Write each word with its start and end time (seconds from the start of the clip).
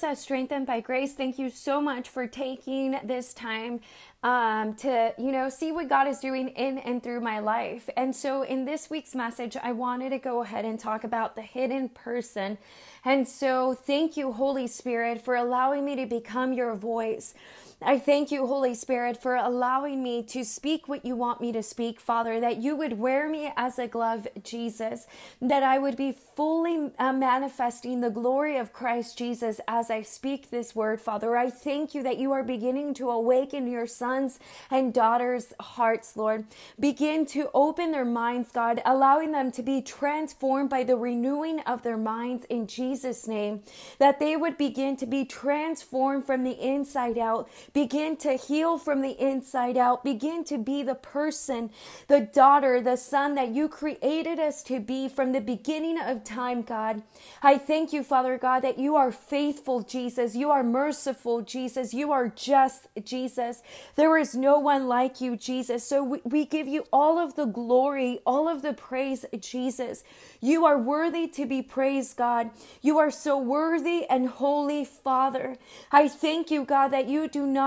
says, 0.00 0.18
strengthened 0.18 0.66
by 0.66 0.80
grace. 0.80 1.14
Thank 1.14 1.38
you 1.38 1.50
so 1.50 1.80
much 1.80 2.08
for 2.08 2.26
taking 2.26 2.98
this 3.04 3.34
time 3.34 3.80
um, 4.22 4.74
to, 4.76 5.14
you 5.18 5.32
know, 5.32 5.48
see 5.48 5.72
what 5.72 5.88
God 5.88 6.08
is 6.08 6.18
doing 6.18 6.48
in 6.48 6.78
and 6.78 7.02
through 7.02 7.20
my 7.20 7.38
life. 7.38 7.88
And 7.96 8.14
so 8.14 8.42
in 8.42 8.64
this 8.64 8.90
week's 8.90 9.14
message, 9.14 9.56
I 9.62 9.72
wanted 9.72 10.10
to 10.10 10.18
go 10.18 10.42
ahead 10.42 10.64
and 10.64 10.78
talk 10.78 11.04
about 11.04 11.36
the 11.36 11.42
hidden 11.42 11.88
person. 11.90 12.58
And 13.04 13.26
so 13.26 13.74
thank 13.74 14.16
you, 14.16 14.32
Holy 14.32 14.66
Spirit, 14.66 15.22
for 15.22 15.36
allowing 15.36 15.84
me 15.84 15.96
to 15.96 16.06
become 16.06 16.52
your 16.52 16.74
voice. 16.74 17.34
I 17.82 17.98
thank 17.98 18.30
you, 18.30 18.46
Holy 18.46 18.74
Spirit, 18.74 19.22
for 19.22 19.36
allowing 19.36 20.02
me 20.02 20.22
to 20.24 20.44
speak 20.44 20.86
what 20.86 21.06
you 21.06 21.16
want 21.16 21.40
me 21.40 21.50
to 21.52 21.62
speak, 21.62 21.98
Father, 21.98 22.38
that 22.38 22.58
you 22.58 22.76
would 22.76 22.98
wear 22.98 23.26
me 23.26 23.54
as 23.56 23.78
a 23.78 23.88
glove, 23.88 24.28
Jesus, 24.44 25.06
that 25.40 25.62
I 25.62 25.78
would 25.78 25.96
be 25.96 26.12
fully 26.12 26.90
uh, 26.98 27.14
manifesting 27.14 28.02
the 28.02 28.10
glory 28.10 28.58
of 28.58 28.74
Christ 28.74 29.16
Jesus 29.16 29.62
as 29.66 29.90
I 29.90 30.02
speak 30.02 30.50
this 30.50 30.76
word, 30.76 31.00
Father. 31.00 31.38
I 31.38 31.48
thank 31.48 31.94
you 31.94 32.02
that 32.02 32.18
you 32.18 32.32
are 32.32 32.42
beginning 32.42 32.92
to 32.94 33.08
awaken 33.08 33.66
your 33.66 33.86
sons 33.86 34.40
and 34.70 34.92
daughters' 34.92 35.54
hearts, 35.58 36.18
Lord. 36.18 36.44
Begin 36.78 37.24
to 37.26 37.48
open 37.54 37.92
their 37.92 38.04
minds, 38.04 38.52
God, 38.52 38.82
allowing 38.84 39.32
them 39.32 39.50
to 39.52 39.62
be 39.62 39.80
transformed 39.80 40.68
by 40.68 40.84
the 40.84 40.96
renewing 40.96 41.60
of 41.60 41.82
their 41.82 41.96
minds 41.96 42.44
in 42.46 42.66
Jesus' 42.66 43.26
name, 43.26 43.62
that 43.98 44.20
they 44.20 44.36
would 44.36 44.58
begin 44.58 44.98
to 44.98 45.06
be 45.06 45.24
transformed 45.24 46.26
from 46.26 46.44
the 46.44 46.60
inside 46.60 47.16
out 47.16 47.48
Begin 47.72 48.16
to 48.18 48.34
heal 48.34 48.78
from 48.78 49.00
the 49.00 49.12
inside 49.22 49.76
out. 49.76 50.02
Begin 50.02 50.44
to 50.44 50.58
be 50.58 50.82
the 50.82 50.94
person, 50.94 51.70
the 52.08 52.20
daughter, 52.20 52.80
the 52.80 52.96
son 52.96 53.34
that 53.36 53.50
you 53.50 53.68
created 53.68 54.40
us 54.40 54.62
to 54.64 54.80
be 54.80 55.08
from 55.08 55.32
the 55.32 55.40
beginning 55.40 56.00
of 56.00 56.24
time, 56.24 56.62
God. 56.62 57.02
I 57.42 57.58
thank 57.58 57.92
you, 57.92 58.02
Father 58.02 58.38
God, 58.38 58.60
that 58.60 58.78
you 58.78 58.96
are 58.96 59.12
faithful, 59.12 59.82
Jesus. 59.82 60.34
You 60.34 60.50
are 60.50 60.64
merciful, 60.64 61.42
Jesus. 61.42 61.94
You 61.94 62.10
are 62.10 62.28
just, 62.28 62.88
Jesus. 63.04 63.62
There 63.94 64.18
is 64.18 64.34
no 64.34 64.58
one 64.58 64.88
like 64.88 65.20
you, 65.20 65.36
Jesus. 65.36 65.84
So 65.84 66.02
we, 66.02 66.20
we 66.24 66.44
give 66.44 66.66
you 66.66 66.84
all 66.92 67.18
of 67.18 67.36
the 67.36 67.46
glory, 67.46 68.20
all 68.26 68.48
of 68.48 68.62
the 68.62 68.72
praise, 68.72 69.24
Jesus. 69.38 70.02
You 70.40 70.64
are 70.64 70.78
worthy 70.78 71.28
to 71.28 71.46
be 71.46 71.62
praised, 71.62 72.16
God. 72.16 72.50
You 72.82 72.98
are 72.98 73.10
so 73.10 73.38
worthy 73.38 74.06
and 74.08 74.28
holy, 74.28 74.84
Father. 74.84 75.56
I 75.92 76.08
thank 76.08 76.50
you, 76.50 76.64
God, 76.64 76.88
that 76.88 77.08
you 77.08 77.28
do 77.28 77.46
not 77.46 77.59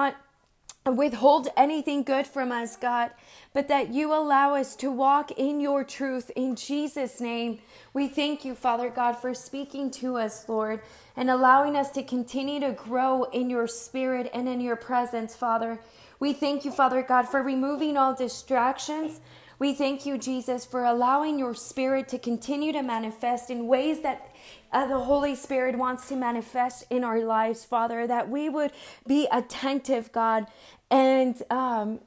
withhold 0.86 1.48
anything 1.56 2.04
good 2.04 2.28
from 2.28 2.52
us, 2.52 2.76
God, 2.76 3.12
but 3.54 3.68
that 3.70 3.94
you 3.94 4.14
allow 4.14 4.56
us 4.56 4.76
to 4.76 4.92
walk 4.92 5.32
in 5.32 5.62
your 5.62 5.84
truth 5.84 6.30
in 6.36 6.56
Jesus' 6.56 7.22
name. 7.22 7.60
We 7.94 8.08
thank 8.08 8.44
you, 8.44 8.54
Father 8.54 8.90
God, 8.90 9.14
for 9.14 9.34
speaking 9.34 9.92
to 9.92 10.18
us, 10.18 10.48
Lord, 10.50 10.82
and 11.16 11.30
allowing 11.30 11.78
us 11.78 11.90
to 11.92 12.04
continue 12.04 12.60
to 12.60 12.72
grow 12.72 13.24
in 13.26 13.50
your 13.50 13.68
spirit 13.68 14.30
and 14.34 14.48
in 14.48 14.60
your 14.60 14.76
presence, 14.76 15.36
Father. 15.36 15.80
We 16.20 16.34
thank 16.34 16.66
you, 16.66 16.72
Father 16.72 17.02
God, 17.02 17.30
for 17.30 17.42
removing 17.42 17.96
all 17.96 18.14
distractions. 18.14 19.22
We 19.64 19.74
thank 19.74 20.06
you, 20.06 20.18
Jesus, 20.18 20.66
for 20.66 20.84
allowing 20.84 21.40
your 21.40 21.54
spirit 21.54 22.10
to 22.10 22.20
continue 22.20 22.74
to 22.74 22.82
manifest 22.82 23.50
in 23.50 23.66
ways 23.66 24.02
that 24.02 24.36
uh, 24.74 24.88
the 24.88 25.00
Holy 25.00 25.36
Spirit 25.36 25.78
wants 25.78 26.10
to 26.10 26.18
manifest 26.18 26.84
in 26.90 27.06
our 27.06 27.22
lives, 27.22 27.64
Father, 27.64 28.06
that 28.06 28.28
we 28.28 28.50
would 28.50 28.74
be 29.08 29.26
attentive, 29.32 30.12
God, 30.12 30.48
and 30.92 31.42
um, 31.50 32.02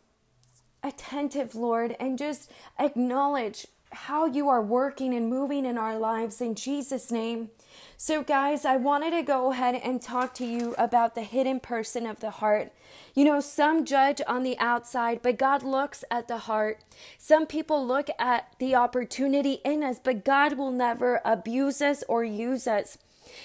attentive, 0.83 1.55
Lord, 1.55 1.97
and 1.99 2.19
just 2.19 2.53
acknowledge 2.79 3.67
how 3.91 4.27
you 4.27 4.51
are 4.51 4.61
working 4.61 5.15
and 5.15 5.31
moving 5.31 5.65
in 5.65 5.79
our 5.79 5.99
lives 5.99 6.43
in 6.43 6.57
Jesus' 6.57 7.11
name. 7.11 7.49
So, 7.97 8.23
guys, 8.23 8.65
I 8.65 8.77
wanted 8.77 9.13
to 9.13 9.23
go 9.23 9.53
ahead 9.53 9.75
and 9.75 10.03
talk 10.03 10.35
to 10.35 10.45
you 10.45 10.75
about 10.77 11.15
the 11.15 11.23
hidden 11.23 11.61
person 11.61 12.07
of 12.07 12.21
the 12.21 12.31
heart. 12.31 12.73
You 13.15 13.25
know, 13.25 13.41
some 13.41 13.85
judge 13.85 14.21
on 14.27 14.43
the 14.43 14.59
outside, 14.59 15.21
but 15.23 15.39
God 15.39 15.63
looks 15.63 16.05
at 16.11 16.29
the 16.29 16.39
heart. 16.39 16.81
Some 17.19 17.47
people 17.47 17.87
look 17.87 18.09
at 18.19 18.55
the 18.59 18.75
opportunity 18.75 19.61
in 19.65 19.83
us, 19.83 19.99
but 20.03 20.25
God 20.25 20.59
will 20.59 20.71
never 20.71 21.21
abuse 21.25 21.81
us 21.81 22.05
or 22.09 22.23
use 22.25 22.67
us. 22.67 22.99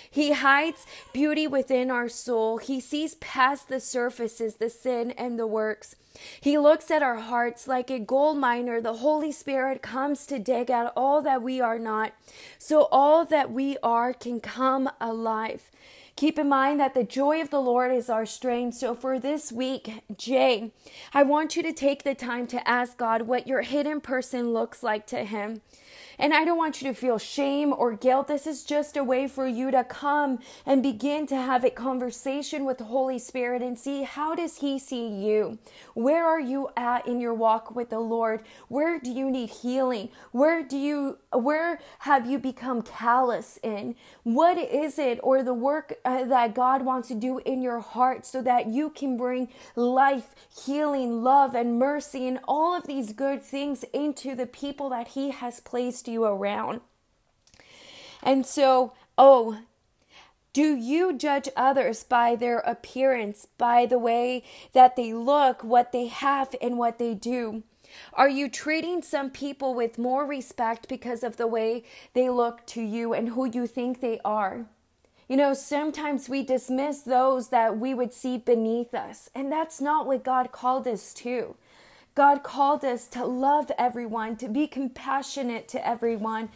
He 0.09 0.33
hides 0.33 0.85
beauty 1.13 1.47
within 1.47 1.91
our 1.91 2.09
soul. 2.09 2.57
He 2.57 2.79
sees 2.79 3.15
past 3.15 3.69
the 3.69 3.79
surfaces, 3.79 4.55
the 4.55 4.69
sin, 4.69 5.11
and 5.11 5.39
the 5.39 5.47
works. 5.47 5.95
He 6.39 6.57
looks 6.57 6.91
at 6.91 7.03
our 7.03 7.17
hearts 7.17 7.67
like 7.67 7.89
a 7.89 7.99
gold 7.99 8.37
miner. 8.37 8.81
The 8.81 8.95
Holy 8.95 9.31
Spirit 9.31 9.81
comes 9.81 10.25
to 10.27 10.39
dig 10.39 10.69
out 10.69 10.91
all 10.95 11.21
that 11.21 11.41
we 11.41 11.61
are 11.61 11.79
not, 11.79 12.13
so 12.57 12.87
all 12.91 13.25
that 13.25 13.51
we 13.51 13.77
are 13.81 14.13
can 14.13 14.39
come 14.39 14.89
alive. 14.99 15.71
Keep 16.21 16.37
in 16.37 16.49
mind 16.49 16.79
that 16.79 16.93
the 16.93 17.03
joy 17.03 17.41
of 17.41 17.49
the 17.49 17.59
Lord 17.59 17.91
is 17.91 18.07
our 18.07 18.27
strength. 18.27 18.77
So 18.77 18.93
for 18.93 19.17
this 19.17 19.51
week, 19.51 20.03
Jay, 20.15 20.71
I 21.15 21.23
want 21.23 21.55
you 21.55 21.63
to 21.63 21.73
take 21.73 22.03
the 22.03 22.13
time 22.13 22.45
to 22.45 22.69
ask 22.69 22.95
God 22.95 23.23
what 23.23 23.47
your 23.47 23.63
hidden 23.63 24.01
person 24.01 24.53
looks 24.53 24.83
like 24.83 25.07
to 25.07 25.23
Him. 25.23 25.61
And 26.19 26.31
I 26.31 26.45
don't 26.45 26.59
want 26.59 26.79
you 26.79 26.87
to 26.89 26.93
feel 26.93 27.17
shame 27.17 27.73
or 27.75 27.93
guilt. 27.93 28.27
This 28.27 28.45
is 28.45 28.63
just 28.63 28.95
a 28.95 29.03
way 29.03 29.27
for 29.27 29.47
you 29.47 29.71
to 29.71 29.83
come 29.83 30.37
and 30.63 30.83
begin 30.83 31.25
to 31.25 31.35
have 31.35 31.63
a 31.63 31.71
conversation 31.71 32.65
with 32.65 32.77
the 32.77 32.83
Holy 32.83 33.17
Spirit 33.17 33.63
and 33.63 33.79
see 33.79 34.03
how 34.03 34.35
does 34.35 34.57
he 34.57 34.77
see 34.77 35.07
you? 35.07 35.57
Where 35.95 36.23
are 36.23 36.39
you 36.39 36.69
at 36.77 37.07
in 37.07 37.19
your 37.19 37.33
walk 37.33 37.75
with 37.75 37.89
the 37.89 37.99
Lord? 37.99 38.43
Where 38.67 38.99
do 38.99 39.09
you 39.09 39.31
need 39.31 39.49
healing? 39.49 40.09
Where 40.31 40.61
do 40.61 40.77
you 40.77 41.17
where 41.33 41.79
have 41.99 42.29
you 42.29 42.37
become 42.37 42.81
callous 42.81 43.57
in? 43.63 43.95
What 44.23 44.57
is 44.57 44.99
it 44.99 45.19
or 45.23 45.43
the 45.43 45.53
work 45.53 45.93
uh, 46.03 46.25
that 46.25 46.53
God 46.53 46.83
wants 46.83 47.07
to 47.09 47.15
do 47.15 47.39
in 47.39 47.61
your 47.61 47.79
heart 47.79 48.25
so 48.25 48.41
that 48.41 48.67
you 48.67 48.89
can 48.89 49.17
bring 49.17 49.49
life, 49.75 50.35
healing, 50.65 51.23
love 51.23 51.55
and 51.55 51.79
mercy 51.79 52.27
and 52.27 52.39
all 52.47 52.75
of 52.75 52.85
these 52.85 53.13
good 53.13 53.41
things 53.41 53.83
into 53.93 54.35
the 54.35 54.45
people 54.45 54.89
that 54.89 55.09
he 55.09 55.31
has 55.31 55.59
placed 55.59 56.07
you 56.07 56.25
around. 56.25 56.81
And 58.21 58.45
so, 58.45 58.93
oh, 59.17 59.59
do 60.53 60.75
you 60.75 61.13
judge 61.13 61.47
others 61.55 62.03
by 62.03 62.35
their 62.35 62.59
appearance, 62.59 63.47
by 63.57 63.85
the 63.85 63.99
way 63.99 64.43
that 64.73 64.95
they 64.95 65.13
look, 65.13 65.63
what 65.63 65.91
they 65.91 66.07
have, 66.07 66.53
and 66.61 66.77
what 66.77 66.97
they 66.97 67.13
do? 67.13 67.63
Are 68.13 68.29
you 68.29 68.49
treating 68.49 69.01
some 69.01 69.29
people 69.29 69.73
with 69.73 69.97
more 69.97 70.25
respect 70.25 70.87
because 70.87 71.23
of 71.23 71.37
the 71.37 71.47
way 71.47 71.83
they 72.13 72.29
look 72.29 72.65
to 72.67 72.81
you 72.81 73.13
and 73.13 73.29
who 73.29 73.45
you 73.45 73.67
think 73.67 73.99
they 73.99 74.19
are? 74.23 74.65
You 75.27 75.37
know, 75.37 75.53
sometimes 75.53 76.27
we 76.27 76.43
dismiss 76.43 77.01
those 77.01 77.49
that 77.49 77.77
we 77.77 77.93
would 77.93 78.13
see 78.13 78.37
beneath 78.37 78.93
us, 78.93 79.29
and 79.33 79.49
that's 79.49 79.79
not 79.79 80.05
what 80.05 80.25
God 80.25 80.51
called 80.51 80.87
us 80.87 81.13
to. 81.15 81.55
God 82.15 82.43
called 82.43 82.83
us 82.83 83.07
to 83.09 83.25
love 83.25 83.71
everyone, 83.77 84.35
to 84.37 84.49
be 84.49 84.67
compassionate 84.67 85.69
to 85.69 85.87
everyone, 85.87 86.49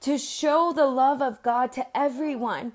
to 0.00 0.16
show 0.16 0.72
the 0.72 0.86
love 0.86 1.20
of 1.20 1.42
God 1.42 1.72
to 1.72 1.86
everyone. 1.96 2.72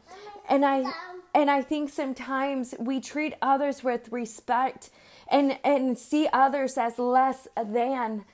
And 0.50 0.66
I 0.66 0.92
and 1.34 1.52
I 1.52 1.62
think 1.62 1.90
sometimes 1.90 2.74
we 2.80 3.00
treat 3.00 3.36
others 3.42 3.84
with 3.84 4.12
respect 4.12 4.90
and 5.30 5.60
and 5.64 5.98
see 5.98 6.28
others 6.32 6.78
as 6.78 6.98
less 6.98 7.48
than 7.56 8.26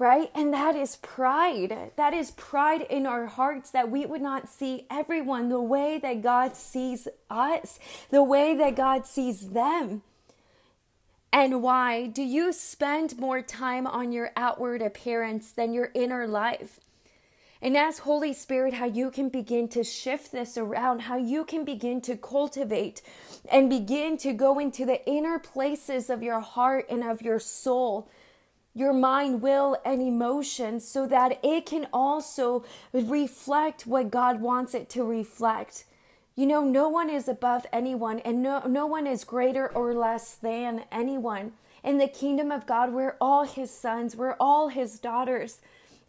right? 0.00 0.30
And 0.34 0.52
that 0.54 0.74
is 0.74 0.96
pride. 0.96 1.92
That 1.96 2.14
is 2.14 2.30
pride 2.32 2.80
in 2.80 3.06
our 3.06 3.26
hearts 3.26 3.70
that 3.70 3.90
we 3.90 4.06
would 4.06 4.22
not 4.22 4.48
see 4.48 4.86
everyone 4.90 5.50
the 5.50 5.60
way 5.60 5.98
that 5.98 6.22
God 6.22 6.56
sees 6.56 7.06
us, 7.28 7.78
the 8.08 8.24
way 8.24 8.56
that 8.56 8.74
God 8.74 9.06
sees 9.06 9.50
them. 9.50 10.02
And 11.32 11.62
why 11.62 12.06
do 12.06 12.22
you 12.22 12.52
spend 12.52 13.18
more 13.18 13.42
time 13.42 13.86
on 13.86 14.10
your 14.10 14.30
outward 14.36 14.82
appearance 14.82 15.52
than 15.52 15.74
your 15.74 15.90
inner 15.94 16.26
life? 16.26 16.80
And 17.62 17.76
ask 17.76 18.02
Holy 18.02 18.32
Spirit 18.32 18.74
how 18.74 18.86
you 18.86 19.10
can 19.10 19.28
begin 19.28 19.68
to 19.68 19.84
shift 19.84 20.32
this 20.32 20.56
around, 20.56 21.02
how 21.02 21.16
you 21.16 21.44
can 21.44 21.64
begin 21.64 22.00
to 22.02 22.16
cultivate 22.16 23.02
and 23.52 23.68
begin 23.68 24.16
to 24.18 24.32
go 24.32 24.58
into 24.58 24.86
the 24.86 25.06
inner 25.06 25.38
places 25.38 26.08
of 26.08 26.22
your 26.22 26.40
heart 26.40 26.86
and 26.88 27.04
of 27.04 27.20
your 27.20 27.38
soul, 27.38 28.08
your 28.74 28.94
mind, 28.94 29.42
will, 29.42 29.76
and 29.84 30.00
emotions, 30.00 30.88
so 30.88 31.06
that 31.06 31.38
it 31.44 31.66
can 31.66 31.86
also 31.92 32.64
reflect 32.94 33.86
what 33.86 34.10
God 34.10 34.40
wants 34.40 34.74
it 34.74 34.88
to 34.90 35.04
reflect. 35.04 35.84
You 36.36 36.46
know, 36.46 36.64
no 36.64 36.88
one 36.88 37.10
is 37.10 37.28
above 37.28 37.66
anyone, 37.74 38.20
and 38.20 38.42
no, 38.42 38.60
no 38.66 38.86
one 38.86 39.06
is 39.06 39.24
greater 39.24 39.68
or 39.68 39.92
less 39.92 40.34
than 40.34 40.84
anyone. 40.90 41.52
In 41.84 41.98
the 41.98 42.08
kingdom 42.08 42.50
of 42.50 42.66
God, 42.66 42.94
we're 42.94 43.16
all 43.20 43.44
his 43.44 43.70
sons, 43.70 44.16
we're 44.16 44.36
all 44.40 44.68
his 44.68 44.98
daughters. 44.98 45.58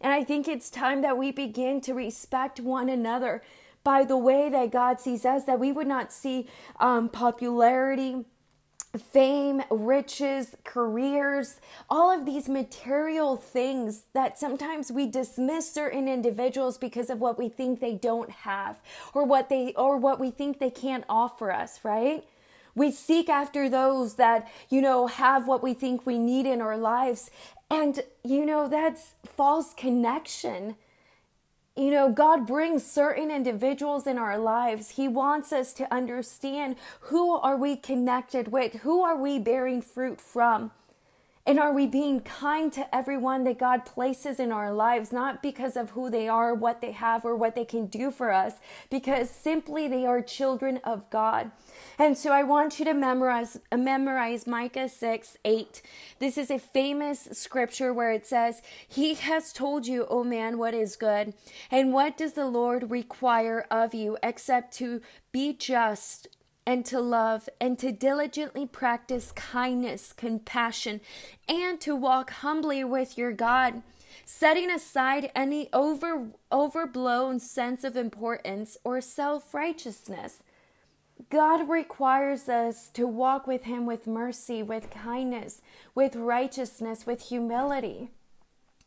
And 0.02 0.12
I 0.12 0.24
think 0.24 0.48
it's 0.48 0.68
time 0.68 1.02
that 1.02 1.16
we 1.16 1.30
begin 1.30 1.80
to 1.82 1.94
respect 1.94 2.60
one 2.60 2.88
another 2.88 3.42
by 3.84 4.04
the 4.04 4.16
way 4.16 4.48
that 4.48 4.70
God 4.70 5.00
sees 5.00 5.24
us, 5.24 5.44
that 5.44 5.58
we 5.58 5.72
would 5.72 5.86
not 5.86 6.12
see 6.12 6.48
um, 6.78 7.08
popularity 7.08 8.24
fame, 8.98 9.62
riches, 9.70 10.54
careers, 10.64 11.60
all 11.88 12.10
of 12.10 12.26
these 12.26 12.48
material 12.48 13.36
things 13.36 14.04
that 14.12 14.38
sometimes 14.38 14.92
we 14.92 15.06
dismiss 15.06 15.72
certain 15.72 16.08
individuals 16.08 16.76
because 16.76 17.08
of 17.08 17.18
what 17.18 17.38
we 17.38 17.48
think 17.48 17.80
they 17.80 17.94
don't 17.94 18.30
have 18.30 18.80
or 19.14 19.24
what 19.24 19.48
they 19.48 19.72
or 19.74 19.96
what 19.96 20.20
we 20.20 20.30
think 20.30 20.58
they 20.58 20.70
can't 20.70 21.04
offer 21.08 21.50
us, 21.50 21.80
right? 21.82 22.24
We 22.74 22.90
seek 22.90 23.28
after 23.28 23.68
those 23.68 24.14
that, 24.14 24.50
you 24.68 24.80
know, 24.80 25.06
have 25.06 25.46
what 25.46 25.62
we 25.62 25.74
think 25.74 26.06
we 26.06 26.18
need 26.18 26.46
in 26.46 26.60
our 26.60 26.76
lives. 26.76 27.30
And, 27.72 28.02
you 28.22 28.44
know, 28.44 28.68
that's 28.68 29.12
false 29.24 29.74
connection 29.74 30.76
you 31.76 31.90
know, 31.90 32.10
God 32.10 32.46
brings 32.46 32.84
certain 32.84 33.30
individuals 33.30 34.06
in 34.06 34.18
our 34.18 34.36
lives. 34.36 34.90
He 34.90 35.08
wants 35.08 35.52
us 35.52 35.72
to 35.74 35.92
understand 35.92 36.76
who 37.00 37.32
are 37.32 37.56
we 37.56 37.76
connected 37.76 38.48
with? 38.48 38.74
Who 38.80 39.02
are 39.02 39.16
we 39.16 39.38
bearing 39.38 39.80
fruit 39.80 40.20
from? 40.20 40.70
And 41.44 41.58
are 41.58 41.72
we 41.72 41.88
being 41.88 42.20
kind 42.20 42.72
to 42.74 42.94
everyone 42.94 43.42
that 43.44 43.58
God 43.58 43.84
places 43.84 44.38
in 44.38 44.52
our 44.52 44.72
lives, 44.72 45.12
not 45.12 45.42
because 45.42 45.76
of 45.76 45.90
who 45.90 46.08
they 46.08 46.28
are, 46.28 46.54
what 46.54 46.80
they 46.80 46.92
have, 46.92 47.24
or 47.24 47.34
what 47.34 47.56
they 47.56 47.64
can 47.64 47.86
do 47.86 48.12
for 48.12 48.30
us, 48.30 48.54
because 48.90 49.28
simply 49.28 49.88
they 49.88 50.06
are 50.06 50.22
children 50.22 50.78
of 50.84 51.10
God. 51.10 51.50
And 51.98 52.16
so 52.16 52.30
I 52.30 52.44
want 52.44 52.78
you 52.78 52.84
to 52.84 52.94
memorize 52.94 53.58
memorize 53.76 54.46
Micah 54.46 54.88
6 54.88 55.36
8. 55.44 55.82
This 56.20 56.38
is 56.38 56.48
a 56.48 56.60
famous 56.60 57.28
scripture 57.32 57.92
where 57.92 58.12
it 58.12 58.24
says, 58.24 58.62
He 58.86 59.14
has 59.14 59.52
told 59.52 59.88
you, 59.88 60.06
O 60.06 60.22
man, 60.22 60.58
what 60.58 60.74
is 60.74 60.94
good. 60.94 61.34
And 61.72 61.92
what 61.92 62.16
does 62.16 62.34
the 62.34 62.46
Lord 62.46 62.92
require 62.92 63.66
of 63.68 63.94
you 63.94 64.16
except 64.22 64.74
to 64.74 65.00
be 65.32 65.52
just? 65.54 66.28
And 66.66 66.84
to 66.86 67.00
love 67.00 67.48
and 67.60 67.78
to 67.78 67.92
diligently 67.92 68.66
practice 68.66 69.32
kindness, 69.32 70.12
compassion, 70.12 71.00
and 71.48 71.80
to 71.80 71.96
walk 71.96 72.30
humbly 72.30 72.84
with 72.84 73.18
your 73.18 73.32
God, 73.32 73.82
setting 74.24 74.70
aside 74.70 75.30
any 75.34 75.68
over 75.72 76.28
overblown 76.50 77.40
sense 77.40 77.82
of 77.84 77.96
importance 77.96 78.76
or 78.84 79.00
self-righteousness. 79.00 80.42
God 81.30 81.68
requires 81.68 82.48
us 82.48 82.88
to 82.88 83.06
walk 83.06 83.46
with 83.46 83.64
him 83.64 83.86
with 83.86 84.06
mercy, 84.06 84.62
with 84.62 84.90
kindness, 84.90 85.62
with 85.94 86.16
righteousness, 86.16 87.06
with 87.06 87.28
humility. 87.28 88.10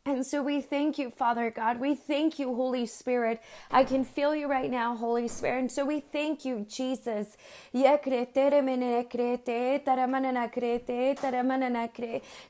And 0.06 0.24
so 0.24 0.40
we 0.40 0.60
thank 0.60 0.98
you, 0.98 1.10
Father 1.10 1.50
God. 1.50 1.80
We 1.80 1.96
thank 1.96 2.38
you, 2.38 2.54
Holy 2.54 2.86
Spirit. 2.86 3.42
I 3.72 3.82
can 3.82 4.04
feel 4.04 4.36
you 4.36 4.46
right 4.48 4.70
now, 4.70 4.94
Holy 4.94 5.26
Spirit. 5.26 5.58
And 5.58 5.72
so 5.72 5.84
we 5.84 5.98
thank 5.98 6.44
you, 6.44 6.64
Jesus. 6.68 7.36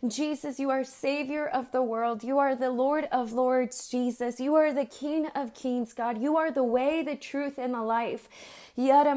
Jesus, 0.07 0.61
you 0.61 0.69
are 0.71 0.85
Savior 0.85 1.47
of 1.47 1.73
the 1.73 1.83
world. 1.83 2.23
You 2.23 2.39
are 2.39 2.55
the 2.55 2.71
Lord 2.71 3.09
of 3.11 3.33
Lords, 3.33 3.89
Jesus. 3.89 4.39
You 4.39 4.55
are 4.57 4.75
the 4.75 4.85
King 4.85 5.29
of 5.35 5.55
Kings, 5.55 5.95
God. 5.95 6.21
You 6.21 6.37
are 6.37 6.51
the 6.51 6.63
way, 6.63 7.03
the 7.03 7.17
truth, 7.17 7.57
and 7.57 7.73
the 7.73 7.81
life. 7.81 8.29
Yara 8.79 9.15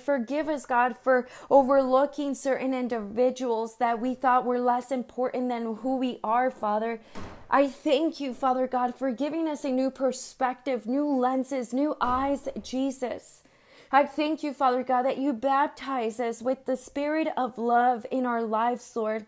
Forgive 0.00 0.48
us, 0.48 0.66
God, 0.66 0.96
for 0.96 1.28
overlooking 1.50 2.34
certain 2.34 2.72
individuals 2.72 3.76
that 3.76 4.00
we 4.00 4.14
thought 4.14 4.46
were 4.46 4.58
less 4.58 4.90
important 4.90 5.48
than 5.48 5.76
who 5.76 5.96
we 5.98 6.18
are, 6.24 6.50
Father. 6.50 7.00
I 7.50 7.68
thank 7.68 8.18
you, 8.18 8.32
Father 8.32 8.66
God, 8.66 8.94
for 8.94 9.10
giving 9.10 9.46
us 9.46 9.64
a 9.64 9.70
new 9.70 9.90
perspective, 9.90 10.86
new 10.86 11.06
lenses, 11.06 11.74
new 11.74 11.96
eyes, 12.00 12.48
Jesus. 12.62 13.42
I 13.90 14.06
thank 14.06 14.42
you, 14.42 14.54
Father 14.54 14.82
God, 14.82 15.02
that 15.02 15.18
you 15.18 15.34
baptize 15.34 16.18
us 16.18 16.40
with 16.40 16.64
the 16.64 16.78
spirit 16.78 17.28
of 17.36 17.58
love 17.58 18.06
in 18.10 18.24
our 18.24 18.42
lives, 18.42 18.90
Lord. 18.96 19.26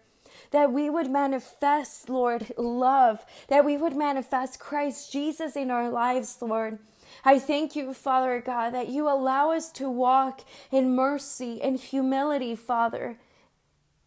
That 0.51 0.73
we 0.73 0.91
would 0.91 1.11
manifest, 1.11 2.09
Lord, 2.09 2.53
love. 2.57 3.25
That 3.49 3.65
we 3.65 3.77
would 3.77 3.97
manifest 3.97 4.61
Christ 4.61 5.13
Jesus 5.13 5.57
in 5.57 5.71
our 5.71 5.91
lives, 5.91 6.39
Lord. 6.41 6.79
I 7.25 7.39
thank 7.39 7.77
you, 7.77 7.95
Father 7.95 8.41
God, 8.41 8.71
that 8.75 8.89
you 8.89 9.09
allow 9.09 9.51
us 9.51 9.71
to 9.73 9.91
walk 9.91 10.43
in 10.71 10.95
mercy 10.95 11.61
and 11.63 11.79
humility, 11.79 12.55
Father. 12.55 13.19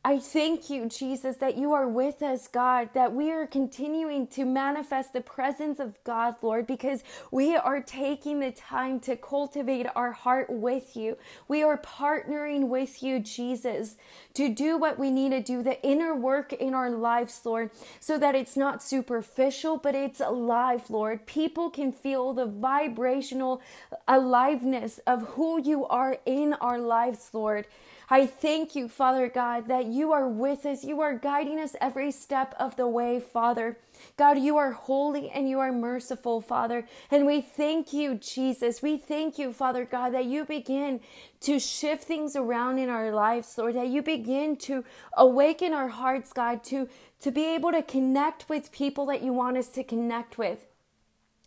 I 0.06 0.20
thank 0.20 0.70
you, 0.70 0.86
Jesus, 0.86 1.36
that 1.38 1.58
you 1.58 1.74
are 1.74 1.88
with 1.88 2.22
us, 2.22 2.48
God, 2.48 2.92
that 2.94 3.14
we 3.14 3.30
are 3.32 3.46
continuing 3.46 4.28
to 4.28 4.46
manifest 4.46 5.12
the 5.12 5.20
presence 5.20 5.82
of 5.82 6.02
God, 6.06 6.36
Lord, 6.42 6.66
because 6.66 7.04
we 7.30 7.58
are 7.58 7.82
taking 7.82 8.40
the 8.40 8.52
time 8.52 9.02
to 9.02 9.18
cultivate 9.18 9.86
our 9.98 10.14
heart 10.14 10.50
with 10.50 10.96
you. 10.96 11.18
We 11.50 11.62
are 11.62 11.78
partnering 11.78 12.70
with 12.70 13.04
you, 13.04 13.20
Jesus, 13.20 13.98
to 14.36 14.48
do 14.48 14.78
what 14.78 14.98
we 14.98 15.12
need 15.12 15.32
to 15.32 15.42
do, 15.42 15.62
the 15.62 15.82
inner 15.86 16.16
work 16.16 16.54
in 16.54 16.74
our 16.74 16.90
lives, 16.90 17.42
Lord, 17.44 17.72
so 18.00 18.18
that 18.18 18.34
it's 18.34 18.56
not 18.56 18.82
superficial, 18.82 19.76
but 19.76 19.94
it's 19.94 20.22
alive, 20.22 20.90
Lord. 20.90 21.26
People 21.26 21.70
can 21.70 21.92
feel 21.92 22.32
the 22.32 22.46
vibrational 22.46 23.62
aliveness 24.08 25.00
of 25.06 25.28
who 25.30 25.62
you 25.62 25.86
are 25.88 26.18
in 26.26 26.54
our 26.54 26.80
lives, 26.80 27.32
Lord. 27.34 27.68
I 28.10 28.26
thank 28.26 28.74
you, 28.74 28.88
Father 28.88 29.28
God, 29.28 29.68
that 29.68 29.88
you 29.88 30.14
are 30.14 30.30
with 30.30 30.66
us. 30.66 30.86
You 30.86 31.02
are 31.02 31.18
guiding 31.18 31.60
us 31.60 31.76
every 31.82 32.12
step 32.12 32.56
of 32.58 32.78
the 32.78 32.88
way, 32.88 33.20
Father. 33.20 33.78
God, 34.16 34.40
you 34.40 34.56
are 34.56 34.72
holy 34.72 35.30
and 35.30 35.50
you 35.50 35.60
are 35.60 35.74
merciful, 35.74 36.40
Father. 36.40 36.88
And 37.12 37.26
we 37.26 37.42
thank 37.42 37.92
you, 37.92 38.16
Jesus. 38.16 38.82
We 38.82 38.98
thank 38.98 39.38
you, 39.38 39.52
Father 39.52 39.84
God, 39.84 40.14
that 40.14 40.24
you 40.24 40.46
begin 40.46 41.02
to 41.42 41.60
shift 41.60 42.06
things 42.06 42.38
around 42.38 42.78
in 42.78 42.90
our 42.90 43.12
lives, 43.12 43.58
Lord, 43.58 43.76
that 43.76 43.90
you 43.90 44.02
begin 44.02 44.56
to 44.58 44.86
awaken 45.18 45.74
our 45.74 45.90
hearts, 45.90 46.32
God, 46.32 46.64
to, 46.66 46.88
to 47.20 47.32
be 47.32 47.56
able 47.56 47.74
to 47.74 47.84
connect 47.84 48.48
with 48.48 48.72
people 48.72 49.06
that 49.08 49.22
you 49.22 49.34
want 49.34 49.58
us 49.58 49.68
to 49.70 49.84
connect 49.84 50.38
with. 50.38 50.66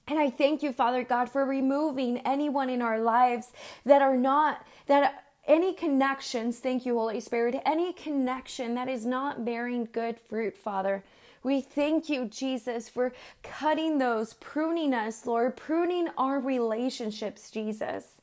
And 0.06 0.18
I 0.18 0.28
thank 0.28 0.62
you, 0.62 0.72
Father 0.72 1.04
God, 1.04 1.30
for 1.30 1.44
removing 1.46 2.18
anyone 2.18 2.68
in 2.68 2.82
our 2.82 2.98
lives 2.98 3.52
that 3.86 4.02
are 4.02 4.16
not, 4.16 4.66
that 4.86 5.24
any 5.46 5.72
connections, 5.72 6.58
thank 6.58 6.86
you, 6.86 6.98
Holy 6.98 7.20
Spirit, 7.20 7.60
any 7.64 7.92
connection 7.92 8.74
that 8.74 8.88
is 8.88 9.04
not 9.04 9.44
bearing 9.44 9.88
good 9.90 10.18
fruit, 10.28 10.56
Father. 10.56 11.02
We 11.42 11.62
thank 11.62 12.08
you, 12.08 12.26
Jesus, 12.26 12.88
for 12.88 13.12
cutting 13.42 13.98
those, 13.98 14.34
pruning 14.34 14.92
us, 14.92 15.24
Lord, 15.24 15.56
pruning 15.56 16.08
our 16.18 16.38
relationships, 16.38 17.50
Jesus, 17.50 18.20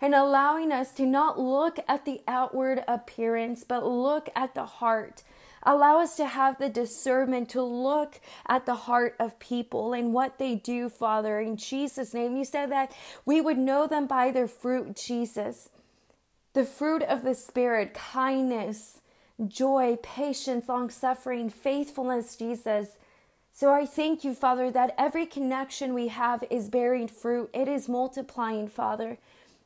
and 0.00 0.14
allowing 0.14 0.70
us 0.70 0.92
to 0.92 1.04
not 1.04 1.38
look 1.38 1.80
at 1.88 2.04
the 2.04 2.20
outward 2.28 2.84
appearance, 2.86 3.64
but 3.64 3.84
look 3.84 4.30
at 4.36 4.54
the 4.54 4.66
heart. 4.66 5.24
Allow 5.64 6.00
us 6.00 6.16
to 6.16 6.26
have 6.26 6.58
the 6.58 6.70
discernment 6.70 7.50
to 7.50 7.62
look 7.62 8.20
at 8.48 8.64
the 8.64 8.74
heart 8.74 9.16
of 9.18 9.38
people 9.38 9.92
and 9.92 10.14
what 10.14 10.38
they 10.38 10.54
do, 10.54 10.88
Father. 10.88 11.40
In 11.40 11.56
Jesus' 11.56 12.14
name, 12.14 12.36
you 12.36 12.44
said 12.44 12.70
that 12.70 12.92
we 13.26 13.40
would 13.40 13.58
know 13.58 13.86
them 13.86 14.06
by 14.06 14.30
their 14.30 14.48
fruit, 14.48 14.96
Jesus. 14.96 15.68
The 16.52 16.64
fruit 16.64 17.02
of 17.02 17.22
the 17.22 17.34
Spirit, 17.34 17.94
kindness, 17.94 18.98
joy, 19.46 19.98
patience, 20.02 20.68
long 20.68 20.90
suffering, 20.90 21.48
faithfulness, 21.48 22.36
Jesus. 22.36 22.98
So 23.52 23.72
I 23.72 23.86
thank 23.86 24.24
you, 24.24 24.34
Father, 24.34 24.70
that 24.70 24.94
every 24.98 25.26
connection 25.26 25.94
we 25.94 26.08
have 26.08 26.44
is 26.50 26.68
bearing 26.68 27.08
fruit. 27.08 27.50
It 27.52 27.68
is 27.68 27.88
multiplying, 27.88 28.68
Father. 28.68 29.18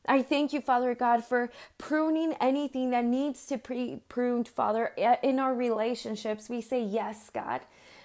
I 0.07 0.21
thank 0.21 0.53
you, 0.53 0.61
Father 0.61 0.93
God, 0.93 1.23
for 1.23 1.49
pruning 1.77 2.33
anything 2.39 2.91
that 2.91 3.05
needs 3.05 3.45
to 3.47 3.57
be 3.57 4.01
pruned, 4.07 4.47
Father, 4.47 4.87
in 5.23 5.39
our 5.39 5.55
relationships. 5.55 6.49
We 6.49 6.61
say 6.61 6.83
yes, 6.83 7.31
God. 7.33 7.61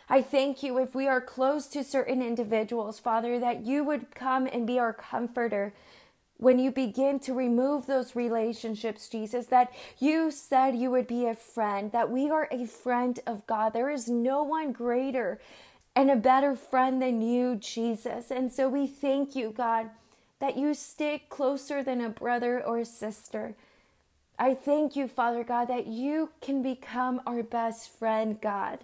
I 0.08 0.22
thank 0.22 0.62
you 0.62 0.78
if 0.78 0.94
we 0.94 1.06
are 1.06 1.20
close 1.20 1.66
to 1.68 1.84
certain 1.84 2.22
individuals, 2.22 2.98
Father, 2.98 3.38
that 3.38 3.64
you 3.66 3.84
would 3.84 4.14
come 4.14 4.46
and 4.46 4.66
be 4.66 4.78
our 4.78 4.92
comforter, 4.92 5.72
when 6.40 6.58
you 6.58 6.70
begin 6.70 7.20
to 7.20 7.34
remove 7.34 7.86
those 7.86 8.16
relationships, 8.16 9.08
Jesus, 9.08 9.46
that 9.46 9.72
you 9.98 10.30
said 10.30 10.74
you 10.74 10.90
would 10.90 11.06
be 11.06 11.26
a 11.26 11.34
friend, 11.34 11.92
that 11.92 12.10
we 12.10 12.30
are 12.30 12.48
a 12.50 12.66
friend 12.66 13.20
of 13.26 13.46
God. 13.46 13.72
There 13.72 13.90
is 13.90 14.08
no 14.08 14.42
one 14.42 14.72
greater 14.72 15.38
and 15.94 16.10
a 16.10 16.16
better 16.16 16.56
friend 16.56 17.00
than 17.00 17.20
you, 17.20 17.56
Jesus. 17.56 18.30
And 18.30 18.50
so 18.50 18.68
we 18.68 18.86
thank 18.86 19.36
you, 19.36 19.50
God, 19.50 19.90
that 20.38 20.56
you 20.56 20.72
stick 20.72 21.28
closer 21.28 21.82
than 21.82 22.00
a 22.00 22.08
brother 22.08 22.64
or 22.64 22.78
a 22.78 22.84
sister. 22.86 23.54
I 24.38 24.54
thank 24.54 24.96
you, 24.96 25.08
Father 25.08 25.44
God, 25.44 25.68
that 25.68 25.86
you 25.86 26.30
can 26.40 26.62
become 26.62 27.20
our 27.26 27.42
best 27.42 27.90
friend, 27.90 28.40
God 28.40 28.78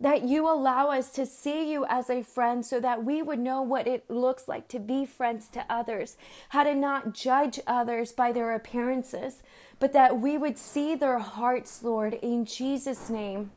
that 0.00 0.22
you 0.22 0.48
allow 0.48 0.90
us 0.90 1.10
to 1.10 1.26
see 1.26 1.70
you 1.70 1.84
as 1.88 2.08
a 2.08 2.22
friend 2.22 2.64
so 2.64 2.78
that 2.80 3.04
we 3.04 3.20
would 3.20 3.38
know 3.38 3.62
what 3.62 3.88
it 3.88 4.08
looks 4.08 4.46
like 4.46 4.68
to 4.68 4.78
be 4.78 5.04
friends 5.04 5.48
to 5.48 5.64
others, 5.68 6.16
how 6.50 6.62
to 6.62 6.74
not 6.74 7.12
judge 7.12 7.58
others 7.66 8.12
by 8.12 8.30
their 8.30 8.54
appearances, 8.54 9.42
but 9.80 9.92
that 9.92 10.20
we 10.20 10.38
would 10.38 10.56
see 10.56 10.94
their 10.94 11.18
hearts, 11.18 11.82
Lord, 11.82 12.14
in 12.14 12.44
Jesus' 12.44 13.10
name. 13.10 13.50